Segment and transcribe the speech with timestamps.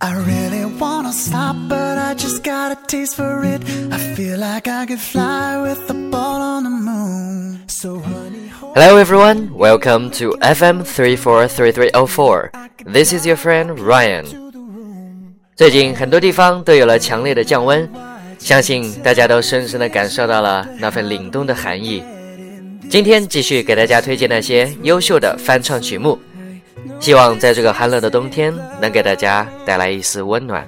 [0.00, 3.60] I really wanna stop, but I just got a taste for it.
[3.90, 7.64] I feel like I could fly with the ball on the moon.
[7.66, 12.50] So honey, Hello everyone, welcome to FM 343304.
[12.86, 14.24] This is your friend Ryan.
[15.56, 17.90] 最近很多地方都有了强烈的降温，
[18.38, 22.04] 相信大家都深深的感受到了那份凛冬的寒意。
[22.88, 26.16] 今天继续给大家推荐那些优秀的翻唱曲目，
[27.00, 30.66] 希望在这个寒冷的冬天，能给大家带来一丝温暖。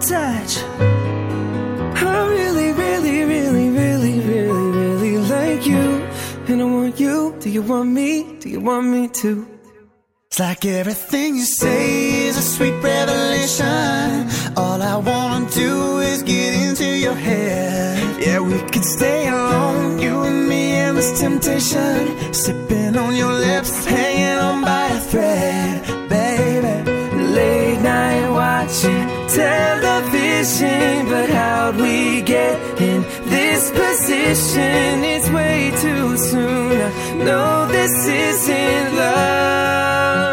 [0.00, 0.89] touch
[7.50, 8.38] Do you want me?
[8.38, 9.44] Do you want me to?
[10.28, 14.30] It's like everything you say is a sweet revelation.
[14.56, 18.24] All I wanna do is get into your head.
[18.24, 22.32] Yeah, we could stay alone, you and me and this temptation.
[22.32, 26.74] Sipping on your lips, hanging on by a thread, baby.
[27.36, 32.29] Late night watching television, but how'd we get
[33.60, 35.04] this position?
[35.04, 36.78] It's way too soon.
[37.18, 40.29] Know this isn't love,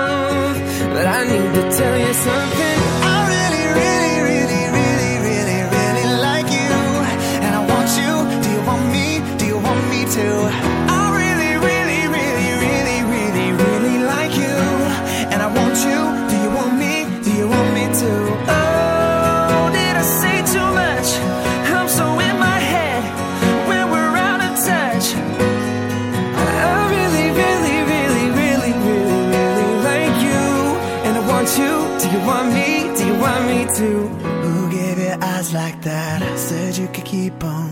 [37.07, 37.71] keep on.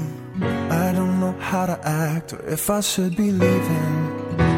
[0.81, 3.95] I don't know how to act or if I should be leaving.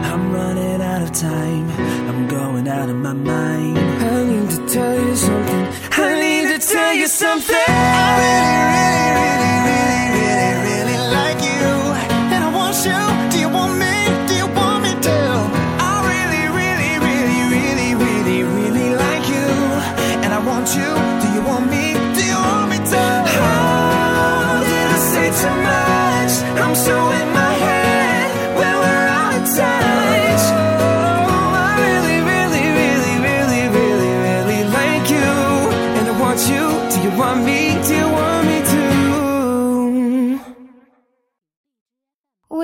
[0.09, 1.67] I'm running out of time.
[2.09, 3.77] I'm going out of my mind.
[3.77, 5.66] I need to tell you something.
[6.05, 7.67] I need to tell you something.
[7.67, 9.56] I really, really, really,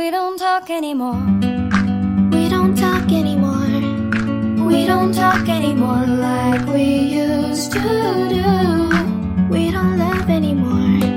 [0.04, 1.24] We don't talk anymore.
[2.30, 4.66] We don't talk anymore.
[4.68, 9.48] We don't talk anymore like we used to do.
[9.50, 11.08] We don't laugh anymore.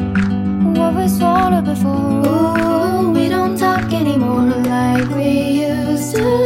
[0.78, 2.28] What we swallowed before.
[2.28, 5.30] Ooh, we don't talk anymore like we
[5.66, 6.45] used to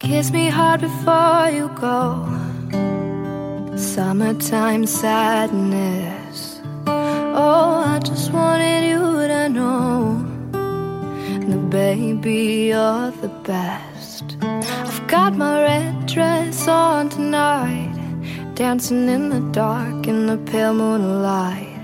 [0.00, 2.24] Kiss me hard before you go.
[3.76, 6.62] Summertime sadness.
[6.86, 14.38] Oh, I just wanted you to know that, baby, you're the best.
[14.40, 17.94] I've got my red dress on tonight,
[18.54, 21.76] dancing in the dark in the pale moonlight.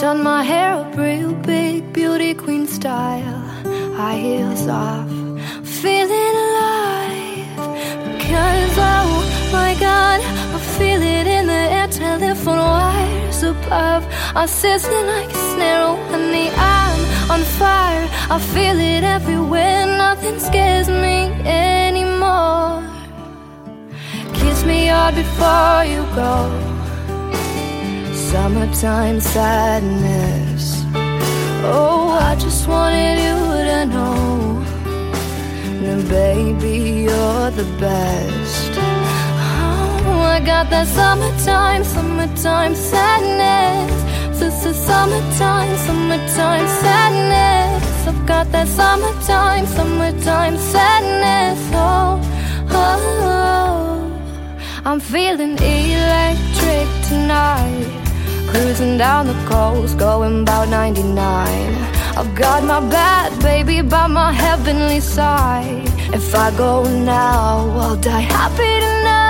[0.00, 3.42] Done my hair up real big, beauty queen style,
[3.94, 5.10] high heels off,
[5.66, 6.41] feeling
[12.42, 14.04] telephone wires above
[14.34, 15.82] are sizzling like a snare.
[15.82, 18.08] Oh honey, I'm on fire.
[18.30, 22.82] I feel it everywhere, nothing scares me anymore.
[24.34, 26.34] Kiss me hard before you go.
[28.12, 30.82] Summertime sadness.
[31.64, 33.38] Oh, I just wanted you
[33.68, 34.64] to know
[35.84, 38.61] and baby, you're the best.
[40.44, 44.38] Got that summertime, summertime sadness.
[44.40, 48.08] This is summertime, summertime sadness.
[48.08, 51.60] I've got that summertime, summertime sadness.
[51.72, 52.20] Oh,
[52.70, 54.82] oh, oh.
[54.84, 57.86] I'm feeling electric tonight.
[58.48, 61.16] Cruising down the coast, going about 99.
[62.18, 65.88] I've got my bad baby by my heavenly side.
[66.12, 69.21] If I go now, I'll die happy tonight.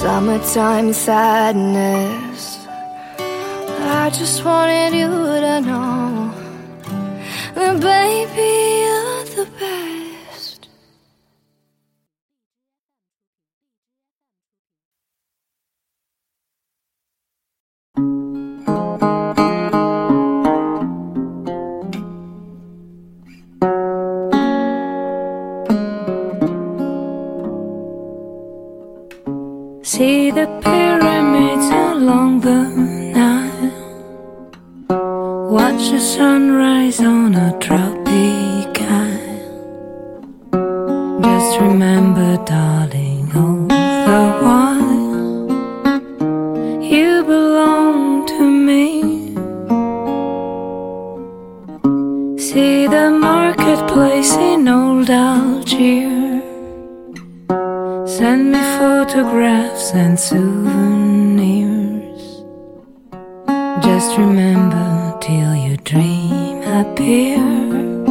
[0.00, 2.66] Summertime sadness.
[3.18, 6.32] I just wanted you to know
[7.54, 8.79] that, baby,
[59.10, 61.02] photographs and souvenirs.
[63.82, 68.06] Just remember till your dream appears.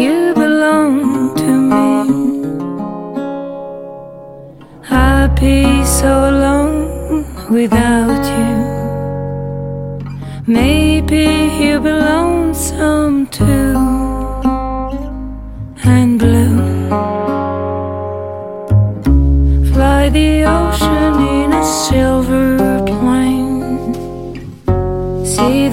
[0.00, 1.90] You belong to me.
[4.88, 8.56] I'll be so alone without you.
[10.46, 13.89] Maybe you belong some too.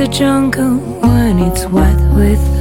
[0.09, 2.56] jungle when it's wet with